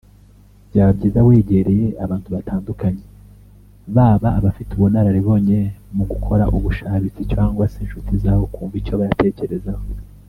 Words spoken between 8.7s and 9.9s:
icyo bayatekerezaho